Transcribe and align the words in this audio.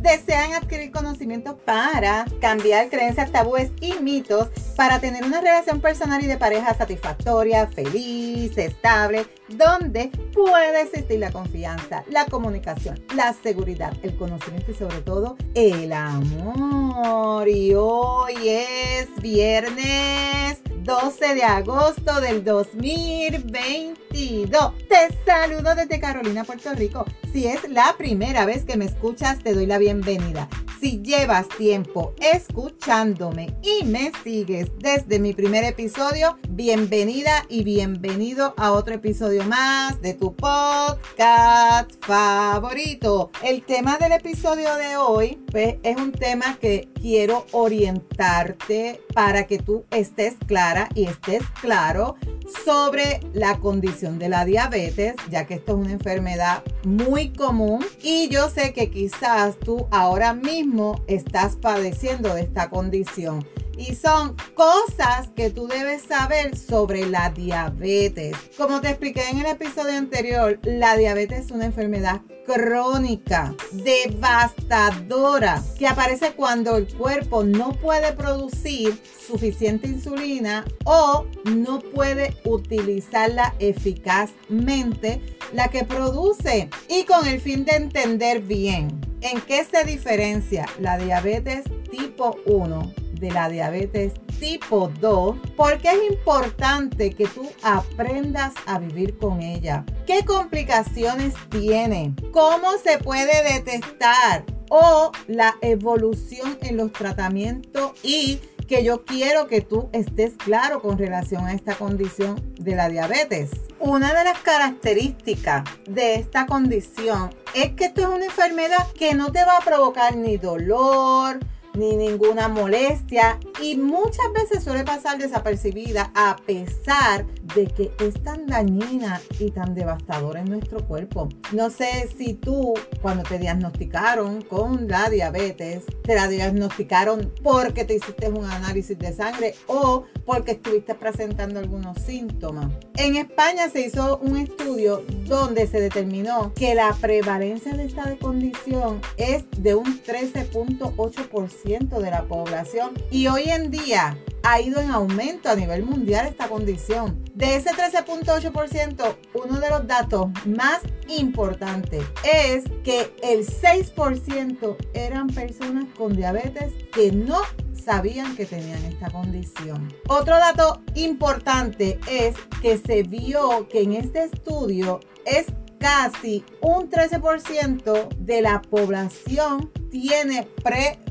desean 0.00 0.54
adquirir 0.54 0.90
conocimientos 0.90 1.56
para 1.64 2.24
cambiar 2.40 2.88
creencias, 2.88 3.30
tabúes 3.30 3.70
y 3.80 3.94
mitos 4.00 4.48
para 4.76 5.00
tener 5.00 5.24
una 5.24 5.40
relación 5.40 5.80
personal 5.80 6.22
y 6.22 6.26
de 6.26 6.38
pareja 6.38 6.74
satisfactoria, 6.74 7.66
feliz, 7.66 8.56
estable, 8.56 9.26
donde 9.48 10.10
puede 10.32 10.82
existir 10.82 11.18
la 11.18 11.30
confianza, 11.30 12.04
la 12.08 12.26
comunicación, 12.26 13.04
la 13.14 13.32
seguridad, 13.32 13.92
el 14.02 14.16
conocimiento 14.16 14.70
y 14.70 14.74
sobre 14.74 15.00
todo 15.02 15.36
el 15.54 15.92
amor. 15.92 17.48
Y 17.48 17.74
hoy 17.74 18.48
es 18.48 19.08
viernes 19.20 20.62
12 20.84 21.34
de 21.34 21.42
agosto 21.42 22.20
del 22.20 22.42
2022. 22.42 24.72
Te 24.88 25.08
saludo 25.26 25.74
desde 25.74 26.00
Carolina, 26.00 26.44
Puerto 26.44 26.72
Rico. 26.74 27.04
Si 27.32 27.46
es 27.46 27.68
la 27.68 27.94
primera 27.98 28.46
vez 28.46 28.64
que 28.64 28.76
me 28.76 28.86
escuchas, 28.86 29.42
te 29.42 29.52
doy 29.52 29.66
la 29.66 29.78
bienvenida. 29.78 30.48
Si 30.80 31.02
llevas 31.02 31.48
tiempo 31.58 32.14
escuchándome 32.20 33.54
y 33.62 33.84
me 33.84 34.12
sigues 34.24 34.70
desde 34.78 35.18
mi 35.18 35.34
primer 35.34 35.64
episodio, 35.64 36.38
bienvenida 36.48 37.44
y 37.50 37.64
bienvenido 37.64 38.54
a 38.56 38.72
otro 38.72 38.94
episodio 38.94 39.44
más 39.44 40.00
de 40.00 40.14
tu 40.14 40.34
podcast 40.34 42.02
favorito. 42.02 43.30
El 43.42 43.62
tema 43.62 43.98
del 43.98 44.12
episodio 44.12 44.74
de 44.76 44.96
hoy 44.96 45.38
pues, 45.52 45.76
es 45.82 45.96
un 45.98 46.12
tema 46.12 46.56
que 46.58 46.88
quiero 47.00 47.46
orientarte 47.52 49.00
para 49.14 49.46
que 49.46 49.58
tú 49.58 49.84
estés 49.90 50.34
clara 50.46 50.88
y 50.94 51.06
estés 51.06 51.42
claro 51.60 52.16
sobre 52.64 53.20
la 53.32 53.58
condición 53.58 54.18
de 54.18 54.28
la 54.28 54.44
diabetes, 54.44 55.14
ya 55.30 55.46
que 55.46 55.54
esto 55.54 55.72
es 55.72 55.78
una 55.78 55.92
enfermedad 55.92 56.62
muy 56.84 57.30
común 57.30 57.84
y 58.02 58.28
yo 58.28 58.48
sé 58.50 58.72
que 58.72 58.90
quizás 58.90 59.56
tú 59.58 59.86
ahora 59.90 60.34
mismo 60.34 61.02
estás 61.06 61.56
padeciendo 61.56 62.34
de 62.34 62.42
esta 62.42 62.70
condición. 62.70 63.44
Y 63.80 63.94
son 63.94 64.36
cosas 64.54 65.30
que 65.34 65.48
tú 65.48 65.66
debes 65.66 66.02
saber 66.02 66.54
sobre 66.54 67.06
la 67.06 67.30
diabetes. 67.30 68.36
Como 68.58 68.82
te 68.82 68.90
expliqué 68.90 69.22
en 69.30 69.38
el 69.38 69.46
episodio 69.46 69.96
anterior, 69.96 70.60
la 70.64 70.98
diabetes 70.98 71.46
es 71.46 71.50
una 71.50 71.64
enfermedad 71.64 72.20
crónica, 72.44 73.54
devastadora, 73.72 75.62
que 75.78 75.86
aparece 75.86 76.32
cuando 76.32 76.76
el 76.76 76.94
cuerpo 76.94 77.42
no 77.42 77.72
puede 77.72 78.12
producir 78.12 79.00
suficiente 79.26 79.88
insulina 79.88 80.66
o 80.84 81.24
no 81.44 81.78
puede 81.78 82.36
utilizarla 82.44 83.54
eficazmente, 83.60 85.22
la 85.54 85.68
que 85.68 85.84
produce. 85.84 86.68
Y 86.90 87.04
con 87.04 87.26
el 87.26 87.40
fin 87.40 87.64
de 87.64 87.76
entender 87.76 88.42
bien 88.42 89.00
en 89.22 89.40
qué 89.40 89.64
se 89.64 89.84
diferencia 89.84 90.66
la 90.78 90.98
diabetes 90.98 91.64
tipo 91.90 92.36
1 92.44 92.99
de 93.20 93.30
la 93.30 93.48
diabetes 93.48 94.14
tipo 94.40 94.90
2, 95.00 95.36
porque 95.56 95.88
es 95.88 96.10
importante 96.10 97.12
que 97.12 97.26
tú 97.26 97.46
aprendas 97.62 98.54
a 98.66 98.78
vivir 98.78 99.18
con 99.18 99.42
ella. 99.42 99.84
¿Qué 100.06 100.24
complicaciones 100.24 101.34
tiene? 101.50 102.14
¿Cómo 102.32 102.72
se 102.82 102.98
puede 102.98 103.42
detectar? 103.52 104.44
O 104.70 105.12
la 105.26 105.56
evolución 105.60 106.58
en 106.62 106.76
los 106.76 106.92
tratamientos 106.92 107.92
y 108.02 108.40
que 108.70 108.84
yo 108.84 109.04
quiero 109.04 109.48
que 109.48 109.62
tú 109.62 109.90
estés 109.92 110.34
claro 110.34 110.80
con 110.80 110.96
relación 110.96 111.44
a 111.44 111.54
esta 111.54 111.74
condición 111.74 112.54
de 112.54 112.76
la 112.76 112.88
diabetes. 112.88 113.50
Una 113.80 114.14
de 114.14 114.22
las 114.22 114.38
características 114.38 115.64
de 115.88 116.14
esta 116.14 116.46
condición 116.46 117.34
es 117.56 117.72
que 117.72 117.86
esto 117.86 118.02
es 118.02 118.06
una 118.06 118.26
enfermedad 118.26 118.86
que 118.96 119.14
no 119.14 119.32
te 119.32 119.44
va 119.44 119.56
a 119.56 119.64
provocar 119.64 120.16
ni 120.16 120.36
dolor, 120.36 121.40
ni 121.74 121.96
ninguna 121.96 122.48
molestia 122.48 123.38
y 123.62 123.76
muchas 123.76 124.32
veces 124.34 124.64
suele 124.64 124.84
pasar 124.84 125.18
desapercibida 125.18 126.10
a 126.14 126.36
pesar 126.36 127.26
de 127.54 127.66
que 127.66 127.90
es 128.00 128.22
tan 128.22 128.46
dañina 128.46 129.20
y 129.38 129.50
tan 129.50 129.74
devastadora 129.74 130.40
en 130.40 130.50
nuestro 130.50 130.86
cuerpo. 130.86 131.28
No 131.52 131.70
sé 131.70 132.08
si 132.16 132.34
tú 132.34 132.74
cuando 133.02 133.24
te 133.24 133.38
diagnosticaron 133.38 134.42
con 134.42 134.88
la 134.88 135.10
diabetes, 135.10 135.84
te 136.02 136.14
la 136.14 136.28
diagnosticaron 136.28 137.32
porque 137.42 137.84
te 137.84 137.94
hiciste 137.94 138.28
un 138.28 138.44
análisis 138.44 138.98
de 138.98 139.12
sangre 139.12 139.54
o 139.66 140.04
porque 140.24 140.52
estuviste 140.52 140.94
presentando 140.94 141.58
algunos 141.58 141.98
síntomas. 141.98 142.72
En 142.96 143.16
España 143.16 143.68
se 143.68 143.80
hizo 143.80 144.18
un 144.18 144.36
estudio 144.36 145.02
donde 145.26 145.66
se 145.66 145.80
determinó 145.80 146.52
que 146.54 146.74
la 146.74 146.94
prevalencia 147.00 147.72
de 147.72 147.84
esta 147.84 148.16
condición 148.16 149.00
es 149.16 149.44
de 149.56 149.74
un 149.74 150.02
13.8% 150.02 151.59
de 151.64 152.10
la 152.10 152.24
población 152.24 152.94
y 153.10 153.26
hoy 153.26 153.50
en 153.50 153.70
día 153.70 154.16
ha 154.42 154.60
ido 154.62 154.80
en 154.80 154.90
aumento 154.90 155.50
a 155.50 155.54
nivel 155.54 155.84
mundial 155.84 156.26
esta 156.26 156.48
condición. 156.48 157.22
De 157.34 157.56
ese 157.56 157.70
13.8%, 157.70 159.16
uno 159.34 159.60
de 159.60 159.68
los 159.68 159.86
datos 159.86 160.28
más 160.46 160.80
importantes 161.08 162.02
es 162.24 162.64
que 162.82 163.14
el 163.22 163.46
6% 163.46 164.76
eran 164.94 165.26
personas 165.28 165.84
con 165.96 166.16
diabetes 166.16 166.72
que 166.94 167.12
no 167.12 167.40
sabían 167.74 168.34
que 168.36 168.46
tenían 168.46 168.82
esta 168.86 169.10
condición. 169.10 169.92
Otro 170.08 170.36
dato 170.36 170.80
importante 170.94 171.98
es 172.10 172.36
que 172.62 172.78
se 172.78 173.02
vio 173.02 173.68
que 173.68 173.82
en 173.82 173.92
este 173.92 174.24
estudio 174.24 175.00
es 175.26 175.46
casi 175.78 176.44
un 176.62 176.90
13% 176.90 178.08
de 178.16 178.42
la 178.42 178.62
población 178.62 179.70
tiene 179.90 180.46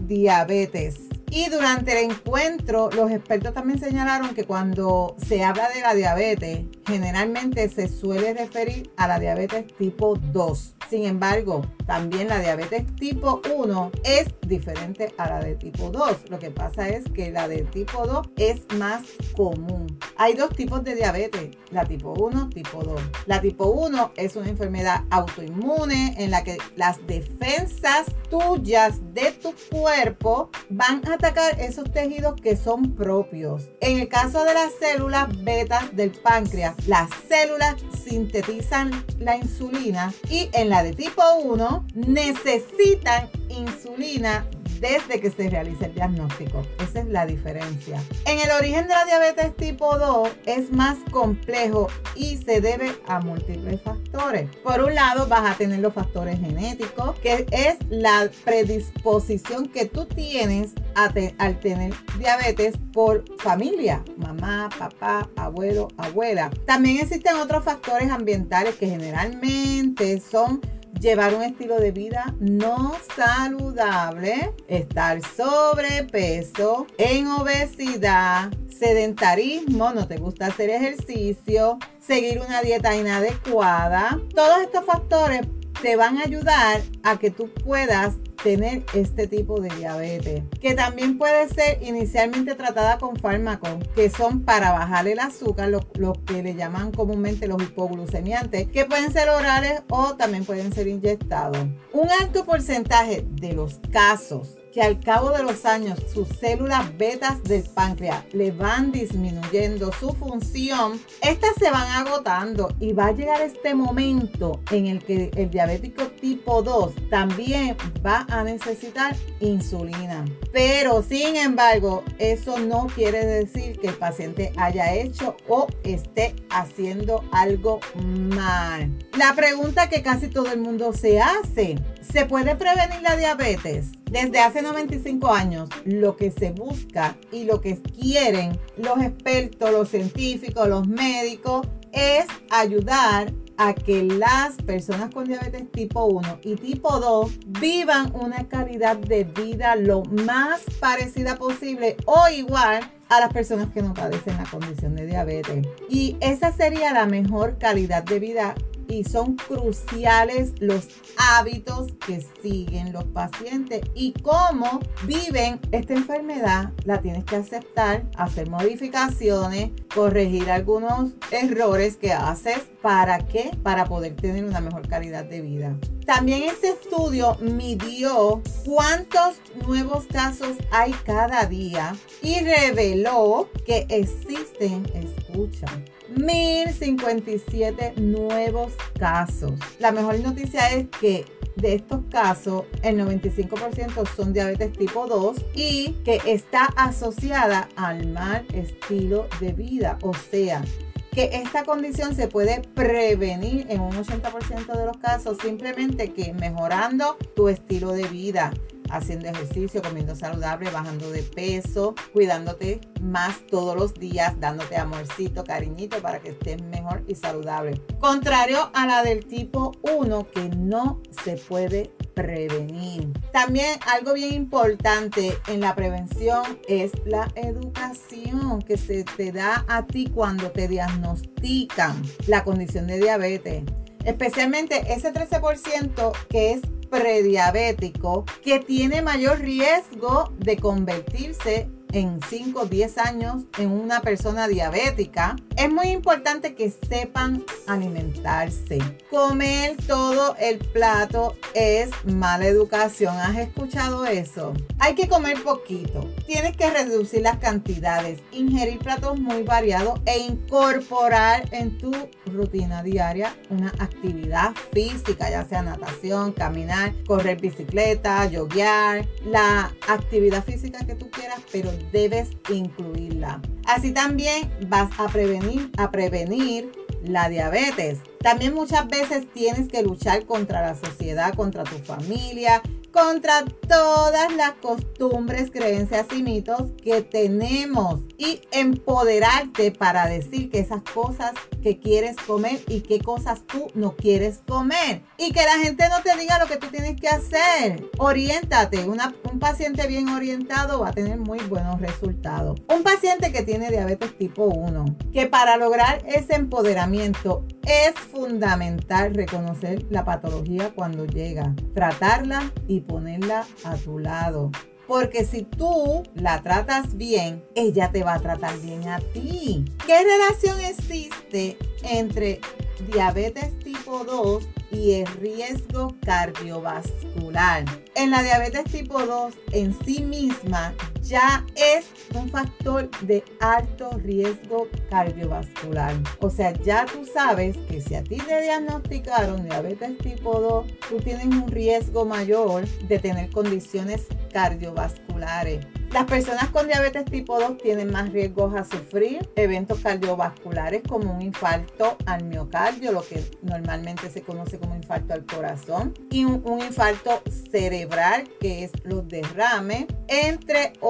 prediabetes. 0.10 1.02
Y 1.30 1.50
durante 1.50 1.92
el 1.92 2.10
encuentro, 2.10 2.90
los 2.92 3.12
expertos 3.12 3.54
también 3.54 3.80
señalaron 3.80 4.34
que 4.34 4.46
cuando 4.46 5.16
se 5.24 5.44
habla 5.44 5.70
de 5.70 5.82
la 5.82 5.94
diabetes, 5.94 6.66
generalmente 6.88 7.70
se 7.70 7.88
suele 7.88 8.34
referir 8.34 8.90
a 8.98 9.08
la 9.08 9.20
diabetes 9.20 9.68
tipo 9.78 10.16
2. 10.16 10.76
Sin 10.90 11.06
embargo, 11.06 11.62
también 11.86 12.28
la 12.28 12.40
diabetes 12.40 12.84
tipo 12.96 13.42
1 13.56 13.92
es 14.04 14.28
diferente 14.48 15.14
a 15.18 15.30
la 15.30 15.40
de 15.40 15.56
tipo 15.56 15.90
2. 15.90 16.30
Lo 16.30 16.40
que 16.40 16.50
pasa 16.50 16.90
es 16.90 17.04
que 17.14 17.32
la 17.32 17.48
de 17.48 17.64
tipo 17.64 18.08
2 18.08 18.30
es 18.38 18.62
más 18.78 19.04
común. 19.36 20.00
Hay 20.18 20.34
dos 20.34 20.50
tipos 20.56 20.84
de 20.84 20.96
diabetes, 20.96 21.56
la 21.72 21.86
tipo 21.86 22.14
1, 22.14 22.50
tipo 22.50 22.84
2. 22.84 23.00
La 23.28 23.40
tipo 23.40 23.66
1 23.68 24.14
es 24.16 24.36
una 24.36 24.50
enfermedad 24.50 25.04
autoinmune 25.12 26.16
en 26.18 26.32
la 26.32 26.44
que 26.44 26.58
las 26.76 27.06
defensas 27.06 28.08
tuyas 28.30 29.00
de 29.14 29.32
tu 29.32 29.54
cuerpo 29.72 30.50
van 30.70 31.08
a 31.08 31.14
atacar 31.14 31.60
esos 31.60 31.92
tejidos 31.92 32.40
que 32.42 32.58
son 32.58 32.96
propios. 32.96 33.70
En 33.80 34.00
el 34.00 34.08
caso 34.08 34.44
de 34.44 34.54
las 34.54 34.74
células 34.80 35.28
betas 35.44 35.96
del 35.96 36.12
páncreas, 36.12 36.76
las 36.88 37.10
células 37.28 37.76
sintetizan 38.04 39.06
la 39.20 39.38
insulina 39.38 40.14
y 40.30 40.50
en 40.54 40.70
la 40.70 40.79
de 40.84 40.94
tipo 40.94 41.22
1 41.44 41.86
necesitan 41.94 43.30
insulina 43.50 44.46
desde 44.80 45.20
que 45.20 45.30
se 45.32 45.50
realiza 45.50 45.86
el 45.86 45.94
diagnóstico. 45.94 46.64
Esa 46.80 47.02
es 47.02 47.08
la 47.08 47.26
diferencia. 47.26 48.02
En 48.26 48.40
el 48.40 48.52
origen 48.52 48.88
de 48.88 48.94
la 48.94 49.06
diabetes 49.06 49.56
tipo 49.56 49.98
2 49.98 50.30
es 50.46 50.72
más 50.72 50.98
complejo 51.12 51.88
y 52.16 52.38
se 52.38 52.62
debe 52.62 52.92
a 53.08 53.20
múltiples 53.20 53.82
factores. 53.82 54.50
Por 54.64 54.82
un 54.82 54.96
lado 54.96 55.28
vas 55.28 55.52
a 55.52 55.58
tener 55.58 55.80
los 55.80 55.94
factores 55.94 56.40
genéticos, 56.40 57.18
que 57.20 57.46
es 57.52 57.78
la 57.90 58.30
predisposición 58.44 59.68
que 59.68 59.86
tú 59.86 60.06
tienes 60.06 60.74
al 60.96 61.60
tener 61.60 61.94
diabetes 62.18 62.76
por 62.92 63.24
familia, 63.40 64.04
mamá, 64.18 64.70
papá, 64.78 65.30
abuelo, 65.38 65.88
abuela. 65.98 66.50
También 66.66 66.98
existen 66.98 67.38
otros 67.38 67.64
factores 67.64 68.10
ambientales 68.10 68.76
que 68.76 68.88
generalmente 68.88 70.20
son 70.20 70.62
llevar 71.00 71.34
un 71.34 71.44
estilo 71.44 71.80
de 71.80 71.92
vida 71.92 72.36
no 72.40 72.94
saludable, 73.16 74.54
estar 74.68 75.22
sobrepeso, 75.22 76.88
en 76.98 77.28
obesidad, 77.28 78.52
sedentarismo, 78.68 79.92
no 79.92 80.08
te 80.08 80.18
gusta 80.18 80.48
hacer 80.48 80.70
ejercicio, 80.70 81.80
seguir 82.00 82.40
una 82.40 82.62
dieta 82.62 82.96
inadecuada. 82.96 84.20
Todos 84.34 84.62
estos 84.62 84.86
factores 84.86 85.42
te 85.82 85.96
van 85.96 86.18
a 86.18 86.24
ayudar 86.24 86.82
a 87.04 87.18
que 87.18 87.32
tú 87.32 87.50
puedas 87.66 88.16
tener 88.44 88.84
este 88.94 89.28
tipo 89.28 89.60
de 89.60 89.70
diabetes, 89.76 90.44
que 90.62 90.74
también 90.74 91.18
puede 91.18 91.50
ser 91.50 91.82
inicialmente 91.82 92.56
tratada 92.56 92.98
con 92.98 93.18
fármacos 93.18 93.78
que 93.96 94.10
son 94.10 94.42
para 94.44 94.72
bajar 94.72 95.08
el 95.08 95.20
azúcar, 95.20 95.70
lo, 95.70 96.14
que 96.26 96.44
le 96.44 96.56
llaman 96.56 96.92
comúnmente 96.92 97.48
los 97.48 97.62
hipoglucemiantes, 97.62 98.70
que 98.70 98.86
pueden 98.86 99.12
ser 99.12 99.30
orales 99.30 99.82
o 99.90 100.16
también 100.16 100.46
pueden 100.46 100.74
ser 100.74 100.88
inyectados. 100.88 101.60
Un 101.92 102.10
alto 102.22 102.46
porcentaje 102.46 103.26
de 103.30 103.54
los 103.54 103.80
casos 103.92 104.59
que 104.72 104.82
al 104.82 105.00
cabo 105.00 105.32
de 105.32 105.44
los 105.44 105.66
años 105.66 106.00
sus 106.14 106.28
células 106.28 106.98
betas 106.98 107.44
del 107.44 107.64
páncreas 107.64 108.24
le 108.34 108.52
van 108.52 108.92
disminuyendo 108.92 109.92
su 109.94 110.14
función, 110.14 111.00
estas 111.22 111.56
se 111.56 111.70
van 111.70 112.08
agotando 112.08 112.74
y 112.80 112.94
va 112.94 113.08
a 113.08 113.12
llegar 113.12 113.42
este 113.42 113.74
momento 113.74 114.62
en 114.72 114.88
el 114.88 115.04
que 115.04 115.32
el 115.36 115.50
diabético 115.50 116.04
tipo 116.20 116.62
2 116.62 117.10
también 117.10 117.76
va 118.06 118.26
a 118.30 118.44
necesitar 118.44 119.16
insulina. 119.40 120.26
Pero 120.52 121.02
sin 121.02 121.36
embargo, 121.36 122.04
eso 122.18 122.60
no 122.60 122.88
quiere 122.88 123.26
decir 123.26 123.80
que 123.80 123.88
el 123.88 123.96
paciente 123.96 124.52
haya 124.58 124.94
hecho 124.94 125.38
o 125.48 125.68
esté 125.84 126.36
haciendo 126.50 127.24
algo 127.32 127.80
mal. 127.96 128.92
La 129.18 129.34
pregunta 129.36 129.90
que 129.90 130.02
casi 130.02 130.28
todo 130.28 130.52
el 130.52 130.60
mundo 130.60 130.94
se 130.94 131.22
hace, 131.22 131.76
¿se 132.02 132.26
puede 132.26 132.56
prevenir 132.56 133.02
la 133.02 133.16
diabetes? 133.16 133.92
Desde 134.10 134.40
hace 134.40 134.62
95 134.62 135.32
años, 135.32 135.70
lo 135.86 136.16
que 136.16 136.32
se 136.32 136.52
busca 136.52 137.18
y 137.32 137.46
lo 137.46 137.62
que 137.62 137.78
quieren 137.82 138.60
los 138.78 139.02
expertos, 139.02 139.72
los 139.72 139.90
científicos, 139.90 140.68
los 140.68 140.88
médicos, 140.88 141.68
es 141.92 142.28
ayudar 142.50 143.32
a 143.58 143.74
que 143.74 144.04
las 144.04 144.56
personas 144.56 145.14
con 145.14 145.26
diabetes 145.26 145.70
tipo 145.72 146.06
1 146.06 146.40
y 146.44 146.56
tipo 146.56 146.98
2 147.00 147.40
vivan 147.60 148.14
una 148.16 148.48
calidad 148.48 148.96
de 148.96 149.26
vida 149.26 149.76
lo 149.76 150.04
más 150.04 150.62
parecida 150.80 151.36
posible 151.36 151.98
o 152.06 152.30
igual 152.30 152.90
a 153.10 153.20
las 153.20 153.34
personas 153.34 153.70
que 153.74 153.82
no 153.82 153.94
padecen 153.94 154.38
la 154.38 154.50
condición 154.50 154.96
de 154.96 155.08
diabetes. 155.08 155.68
Y 155.90 156.16
esa 156.22 156.54
sería 156.54 156.94
la 156.94 157.06
mejor 157.06 157.58
calidad 157.58 158.04
de 158.04 158.20
vida 158.20 158.56
y 158.90 159.04
son 159.04 159.36
cruciales 159.36 160.54
los 160.60 160.88
hábitos 161.18 161.94
que 162.06 162.26
siguen 162.42 162.92
los 162.92 163.06
pacientes 163.06 163.82
y 163.94 164.14
cómo 164.14 164.80
viven 165.06 165.60
esta 165.72 165.94
enfermedad. 165.94 166.74
La 166.86 167.00
tienes 167.00 167.24
que 167.24 167.36
aceptar, 167.36 168.06
hacer 168.18 168.50
modificaciones, 168.50 169.72
corregir 169.94 170.50
algunos 170.50 171.12
errores 171.32 171.98
que 171.98 172.12
haces. 172.14 172.60
¿Para 172.82 173.20
qué? 173.28 173.52
Para 173.62 173.86
poder 173.86 174.16
tener 174.16 174.44
una 174.44 174.62
mejor 174.62 174.88
calidad 174.88 175.26
de 175.26 175.42
vida. 175.42 175.76
También 176.06 176.44
este 176.44 176.70
estudio 176.70 177.38
midió 177.40 178.42
cuántos 178.66 179.40
nuevos 179.68 180.08
casos 180.08 180.58
hay 180.72 180.92
cada 181.06 181.46
día 181.46 181.96
y 182.24 182.40
reveló 182.40 183.48
que 183.66 183.86
existen, 183.90 184.86
escucha, 184.96 185.68
1057 186.16 187.94
nuevos 187.98 188.74
casos. 188.98 189.54
La 189.80 189.92
mejor 189.92 190.20
noticia 190.20 190.70
es 190.72 190.88
que 191.00 191.26
de 191.56 191.76
estos 191.76 192.02
casos, 192.10 192.64
el 192.84 192.98
95% 193.00 194.08
son 194.16 194.34
diabetes 194.34 194.72
tipo 194.74 195.08
2 195.08 195.38
y 195.54 195.92
que 196.06 196.22
está 196.26 196.66
asociada 196.78 197.68
al 197.76 198.08
mal 198.08 198.46
estilo 198.54 199.28
de 199.40 199.54
vida. 199.54 199.98
O 200.02 200.14
sea, 200.14 200.64
que 201.12 201.30
esta 201.34 201.64
condición 201.66 202.16
se 202.16 202.28
puede 202.28 202.62
prevenir 202.62 203.66
en 203.70 203.82
un 203.82 203.92
80% 203.92 204.78
de 204.78 204.86
los 204.86 204.98
casos 204.98 205.38
simplemente 205.42 206.14
que 206.14 206.34
mejorando 206.34 207.18
tu 207.36 207.50
estilo 207.50 207.92
de 207.92 208.08
vida, 208.08 208.54
haciendo 208.90 209.28
ejercicio, 209.28 209.82
comiendo 209.82 210.16
saludable, 210.16 210.70
bajando 210.72 211.12
de 211.12 211.24
peso, 211.24 211.96
cuidándote 212.14 212.82
más 213.02 213.46
todos 213.48 213.76
los 213.76 213.94
días, 213.94 214.40
dándote 214.40 214.78
amorcito, 214.78 215.44
cariñito 215.44 216.02
para 216.02 216.20
que 216.20 216.30
estés 216.30 216.62
mejor 216.64 217.04
y 217.08 217.16
saludable. 217.16 217.82
Contrario 218.00 218.70
a 218.74 218.86
la 218.86 219.04
del 219.04 219.26
tipo 219.26 219.72
1 219.84 220.28
que 220.32 220.50
no 220.50 221.02
se 221.24 221.38
puede 221.38 221.92
prevenir. 222.14 223.14
También 223.32 223.80
algo 223.94 224.14
bien 224.14 224.34
importante 224.34 225.38
en 225.48 225.62
la 225.62 225.76
prevención 225.76 226.44
es 226.68 226.92
la 227.06 227.30
educación 227.36 228.62
que 228.62 228.78
se 228.78 229.04
te 229.04 229.32
da 229.32 229.66
a 229.70 229.86
ti 229.86 230.12
cuando 230.14 230.52
te 230.52 230.68
diagnostican 230.68 232.02
la 232.28 232.44
condición 232.44 232.88
de 232.88 233.00
diabetes. 233.00 233.64
Especialmente 234.04 234.94
ese 234.94 235.14
13% 235.14 236.12
que 236.30 236.54
es 236.54 236.62
prediabético 236.90 238.26
que 238.44 238.60
tiene 238.60 239.02
mayor 239.02 239.40
riesgo 239.40 240.34
de 240.38 240.58
convertirse 240.58 241.70
en 241.92 242.20
5 242.30 242.62
o 242.62 242.66
10 242.66 242.98
años 243.00 243.44
en 243.58 243.72
una 243.72 244.02
persona 244.02 244.48
diabética, 244.48 245.36
es 245.56 245.72
muy 245.72 245.88
importante 245.88 246.56
que 246.56 246.70
sepan 246.72 247.44
alimentarse. 247.68 248.80
Comer 249.10 249.76
todo 249.88 250.36
el 250.40 250.60
plato 250.60 251.36
es 251.54 251.90
mala 252.06 252.48
educación. 252.48 253.18
¿Has 253.18 253.38
escuchado 253.38 254.06
eso? 254.06 254.54
Hay 254.80 254.96
que 254.96 255.08
comer 255.08 255.44
poquito. 255.44 256.10
Tienes 256.26 256.56
que 256.56 256.70
reducir 256.70 257.22
las 257.22 257.40
cantidades, 257.40 258.20
ingerir 258.32 258.80
platos 258.80 259.20
muy 259.20 259.44
variados 259.44 260.00
e 260.06 260.20
incorporar 260.20 261.48
en 261.52 261.78
tu 261.78 261.92
rutina 262.26 262.84
diaria 262.84 263.36
una 263.50 263.70
actividad 263.80 264.54
física, 264.72 265.30
ya 265.30 265.44
sea 265.46 265.62
natación, 265.62 266.32
caminar, 266.32 266.94
correr 267.06 267.42
bicicleta, 267.42 268.26
yoguear, 268.28 269.08
la 269.26 269.74
actividad 269.88 270.44
física 270.44 270.86
que 270.86 270.96
tú 270.96 271.10
quieras, 271.10 271.40
pero 271.52 271.72
debes 271.92 272.32
incluirla. 272.50 273.42
Así 273.66 273.92
también 273.92 274.52
vas 274.68 274.90
a 275.00 275.08
prevenir, 275.08 275.72
a 275.78 275.92
prevenir 275.92 276.72
la 277.04 277.30
diabetes. 277.30 278.00
También 278.20 278.54
muchas 278.54 278.88
veces 278.88 279.32
tienes 279.32 279.68
que 279.68 279.84
luchar 279.84 280.26
contra 280.26 280.62
la 280.62 280.76
sociedad, 280.76 281.34
contra 281.34 281.64
tu 281.64 281.78
familia, 281.78 282.62
contra 282.92 283.46
todas 283.68 284.34
las 284.36 284.54
costumbres, 284.54 285.52
creencias 285.52 286.08
y 286.16 286.24
mitos 286.24 286.72
que 286.84 287.02
tenemos 287.02 288.02
y 288.18 288.42
empoderarte 288.52 289.72
para 289.72 290.08
decir 290.08 290.50
que 290.50 290.60
esas 290.60 290.82
cosas 290.84 291.32
que 291.62 291.80
quieres 291.80 292.16
comer 292.18 292.60
y 292.68 292.82
qué 292.82 293.00
cosas 293.00 293.44
tú 293.46 293.68
no 293.76 293.96
quieres 293.96 294.42
comer 294.48 295.02
y 295.18 295.32
que 295.32 295.44
la 295.44 295.60
gente 295.64 295.88
no 295.90 296.02
te 296.02 296.18
diga 296.18 296.40
lo 296.40 296.48
que 296.48 296.58
tú 296.58 296.68
tienes 296.68 297.00
que 297.00 297.08
hacer. 297.08 297.90
Oriéntate, 297.98 298.88
un 298.88 299.40
paciente 299.40 299.88
bien 299.88 300.10
orientado 300.10 300.80
va 300.80 300.90
a 300.90 300.94
tener 300.94 301.18
muy 301.18 301.40
buenos 301.40 301.80
resultados. 301.80 302.60
Un 302.74 302.84
paciente 302.84 303.32
que 303.32 303.44
tiene 303.44 303.70
diabetes 303.70 304.18
tipo 304.18 304.46
1, 304.46 304.86
que 305.14 305.28
para 305.28 305.58
lograr 305.58 306.04
ese 306.06 306.36
empoderamiento 306.36 307.46
es 307.64 307.94
fundamental 308.12 309.14
reconocer 309.14 309.86
la 309.90 310.04
patología 310.04 310.72
cuando 310.74 311.06
llega, 311.06 311.54
tratarla 311.76 312.52
y 312.68 312.79
ponerla 312.82 313.46
a 313.64 313.76
tu 313.76 314.00
lado. 314.00 314.52
Porque 314.88 315.24
si 315.24 315.44
tú 315.44 316.04
la 316.16 316.42
tratas 316.42 316.98
bien, 316.98 317.44
ella 317.56 317.92
te 317.92 318.04
va 318.04 318.16
a 318.16 318.20
tratar 318.20 318.60
bien 318.60 318.88
a 318.90 319.00
ti. 319.00 319.66
¿Qué 319.86 320.04
relación 320.04 320.60
existe 320.62 321.58
entre 321.84 322.42
diabetes 322.88 323.58
tipo 323.60 324.04
2 324.04 324.48
y 324.72 324.94
el 324.94 325.08
riesgo 325.08 325.96
cardiovascular. 326.06 327.66
En 327.96 328.12
la 328.12 328.24
diabetes 328.24 328.66
tipo 328.66 329.00
2 329.00 329.34
en 329.52 329.78
sí 329.86 330.02
misma 330.02 330.74
ya 331.02 331.46
es 331.56 331.88
un 332.16 332.30
factor 332.30 332.90
de 333.02 333.24
alto 333.40 333.92
riesgo 334.04 334.68
cardiovascular. 334.90 335.94
O 336.20 336.30
sea, 336.30 336.52
ya 336.54 336.86
tú 336.86 337.06
sabes 337.06 337.58
que 337.70 337.82
si 337.82 337.96
a 337.96 338.04
ti 338.04 338.18
te 338.18 338.42
diagnosticaron 338.42 339.44
diabetes 339.44 339.98
tipo 339.98 340.40
2, 340.40 340.66
tú 340.90 340.98
tienes 340.98 341.26
un 341.26 341.48
riesgo 341.48 342.06
mayor 342.06 342.68
de 342.68 343.00
tener 343.00 343.30
condiciones 343.30 344.06
cardiovasculares. 344.32 345.66
Las 345.92 346.06
personas 346.06 346.50
con 346.50 346.68
diabetes 346.68 347.06
tipo 347.06 347.40
2 347.40 347.58
tienen 347.58 347.92
más 347.92 348.12
riesgos 348.12 348.54
a 348.56 348.64
sufrir 348.64 349.28
eventos 349.36 349.80
cardiovasculares 349.80 350.84
como 350.88 351.12
un 351.12 351.22
infarto 351.24 351.98
al 352.06 352.26
miocardio, 352.26 352.92
lo 352.92 353.02
que 353.02 353.24
normalmente 353.42 354.08
se 354.12 354.22
conoce 354.22 354.60
como 354.60 354.76
infarto 354.76 355.16
al 355.16 355.26
corazón, 355.26 355.96
y 356.12 356.26
un, 356.26 356.44
infarto 356.62 357.24
cerebral, 357.52 358.30
que 358.40 358.66
es 358.66 358.72
los 358.84 359.08
derrames, 359.08 359.88
entre 360.08 360.74
otros. 360.80 360.89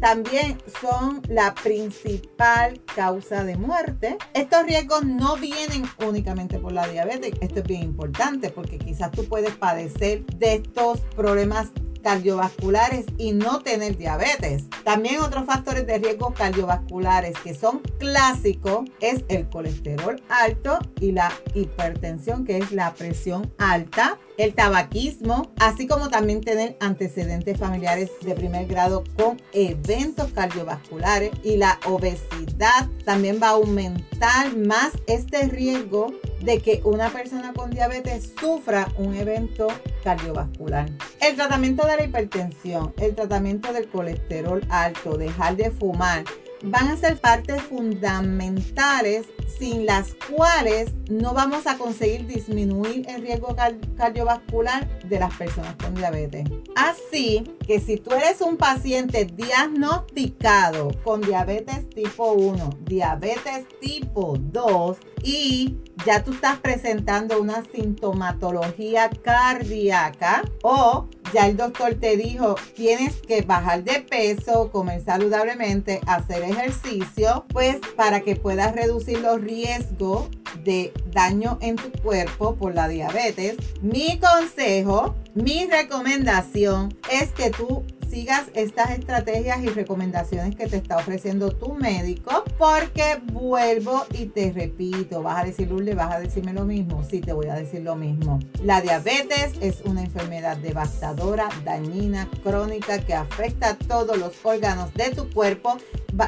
También 0.00 0.56
son 0.80 1.20
la 1.28 1.54
principal 1.54 2.80
causa 2.94 3.44
de 3.44 3.56
muerte. 3.56 4.16
Estos 4.32 4.64
riesgos 4.64 5.04
no 5.04 5.36
vienen 5.36 5.84
únicamente 6.06 6.58
por 6.58 6.72
la 6.72 6.88
diabetes. 6.88 7.32
Esto 7.42 7.60
es 7.60 7.66
bien 7.66 7.82
importante 7.82 8.48
porque 8.48 8.78
quizás 8.78 9.10
tú 9.10 9.24
puedes 9.26 9.54
padecer 9.56 10.24
de 10.24 10.54
estos 10.54 11.00
problemas 11.14 11.72
cardiovasculares 12.02 13.06
y 13.16 13.32
no 13.32 13.60
tener 13.60 13.96
diabetes. 13.96 14.64
También 14.84 15.20
otros 15.20 15.46
factores 15.46 15.86
de 15.86 15.98
riesgo 15.98 16.32
cardiovasculares 16.34 17.36
que 17.42 17.54
son 17.54 17.80
clásicos 17.98 18.88
es 19.00 19.24
el 19.28 19.48
colesterol 19.48 20.22
alto 20.28 20.78
y 21.00 21.12
la 21.12 21.32
hipertensión, 21.54 22.44
que 22.44 22.58
es 22.58 22.72
la 22.72 22.94
presión 22.94 23.52
alta, 23.58 24.18
el 24.36 24.54
tabaquismo, 24.54 25.52
así 25.58 25.86
como 25.86 26.08
también 26.08 26.40
tener 26.40 26.76
antecedentes 26.80 27.58
familiares 27.58 28.10
de 28.22 28.34
primer 28.34 28.66
grado 28.66 29.04
con 29.16 29.40
eventos 29.52 30.32
cardiovasculares 30.32 31.32
y 31.42 31.56
la 31.56 31.78
obesidad 31.86 32.88
también 33.04 33.40
va 33.42 33.48
a 33.48 33.52
aumentar 33.52 34.56
más 34.56 34.92
este 35.06 35.48
riesgo 35.48 36.12
de 36.40 36.60
que 36.60 36.80
una 36.84 37.10
persona 37.10 37.52
con 37.52 37.70
diabetes 37.70 38.32
sufra 38.38 38.88
un 38.96 39.14
evento 39.14 39.68
cardiovascular. 40.04 40.90
El 41.20 41.36
tratamiento 41.36 41.86
de 41.86 41.96
la 41.96 42.04
hipertensión, 42.04 42.94
el 42.98 43.14
tratamiento 43.14 43.72
del 43.72 43.88
colesterol 43.88 44.64
alto, 44.70 45.16
dejar 45.16 45.56
de 45.56 45.70
fumar, 45.70 46.24
van 46.62 46.88
a 46.88 46.96
ser 46.96 47.20
partes 47.20 47.62
fundamentales 47.62 49.26
sin 49.46 49.86
las 49.86 50.14
cuales 50.30 50.90
no 51.08 51.32
vamos 51.32 51.66
a 51.66 51.78
conseguir 51.78 52.26
disminuir 52.26 53.08
el 53.08 53.22
riesgo 53.22 53.54
cardiovascular 53.96 54.86
de 55.04 55.18
las 55.18 55.34
personas 55.34 55.74
con 55.76 55.94
diabetes. 55.94 56.44
Así 56.74 57.44
que 57.66 57.80
si 57.80 57.96
tú 57.96 58.12
eres 58.12 58.40
un 58.40 58.56
paciente 58.56 59.24
diagnosticado 59.24 60.90
con 61.02 61.20
diabetes 61.20 61.88
tipo 61.90 62.32
1, 62.32 62.70
diabetes 62.84 63.66
tipo 63.80 64.36
2 64.38 64.98
y 65.28 65.76
ya 66.06 66.24
tú 66.24 66.32
estás 66.32 66.58
presentando 66.58 67.38
una 67.38 67.62
sintomatología 67.62 69.10
cardíaca 69.10 70.42
o 70.62 71.06
ya 71.34 71.46
el 71.46 71.58
doctor 71.58 71.96
te 71.96 72.16
dijo 72.16 72.54
tienes 72.74 73.16
que 73.16 73.42
bajar 73.42 73.84
de 73.84 74.00
peso, 74.00 74.70
comer 74.72 75.04
saludablemente, 75.04 76.00
hacer 76.06 76.44
ejercicio, 76.44 77.44
pues 77.52 77.76
para 77.94 78.22
que 78.22 78.36
puedas 78.36 78.74
reducir 78.74 79.20
los 79.20 79.38
riesgos 79.38 80.30
de 80.64 80.94
daño 81.12 81.58
en 81.60 81.76
tu 81.76 81.92
cuerpo 82.00 82.54
por 82.54 82.74
la 82.74 82.88
diabetes, 82.88 83.56
mi 83.82 84.18
consejo, 84.18 85.14
mi 85.34 85.66
recomendación 85.66 86.96
es 87.12 87.32
que 87.32 87.50
tú 87.50 87.84
sigas 88.08 88.46
estas 88.54 88.90
estrategias 88.90 89.62
y 89.62 89.68
recomendaciones 89.68 90.56
que 90.56 90.66
te 90.66 90.76
está 90.76 90.96
ofreciendo 90.96 91.50
tu 91.50 91.74
médico, 91.74 92.44
porque 92.56 93.20
vuelvo 93.32 94.04
y 94.12 94.26
te 94.26 94.52
repito, 94.52 95.22
vas 95.22 95.42
a 95.42 95.44
decir, 95.44 95.68
Lourdes, 95.68 95.96
vas 95.96 96.14
a 96.14 96.20
decirme 96.20 96.52
lo 96.52 96.64
mismo, 96.64 97.04
sí 97.04 97.20
te 97.20 97.32
voy 97.32 97.48
a 97.48 97.54
decir 97.54 97.82
lo 97.82 97.96
mismo. 97.96 98.38
La 98.62 98.80
diabetes 98.80 99.52
es 99.60 99.82
una 99.84 100.02
enfermedad 100.02 100.56
devastadora, 100.56 101.48
dañina, 101.64 102.28
crónica 102.42 102.98
que 102.98 103.14
afecta 103.14 103.70
a 103.70 103.74
todos 103.76 104.16
los 104.16 104.32
órganos 104.44 104.92
de 104.94 105.10
tu 105.10 105.30
cuerpo 105.30 105.76